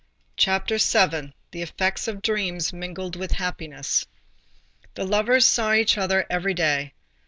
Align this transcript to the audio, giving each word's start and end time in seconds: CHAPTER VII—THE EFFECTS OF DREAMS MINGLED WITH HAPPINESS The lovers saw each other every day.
CHAPTER 0.35 0.77
VII—THE 0.79 1.61
EFFECTS 1.61 2.07
OF 2.07 2.23
DREAMS 2.23 2.73
MINGLED 2.73 3.15
WITH 3.17 3.33
HAPPINESS 3.33 4.07
The 4.95 5.05
lovers 5.05 5.45
saw 5.45 5.73
each 5.73 5.95
other 5.95 6.25
every 6.27 6.55
day. 6.55 6.95